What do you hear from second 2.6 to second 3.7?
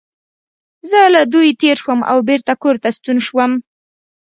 کور ته ستون شوم.